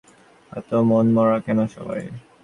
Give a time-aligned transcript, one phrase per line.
[0.51, 2.01] এত মনমরা কেন সবাই?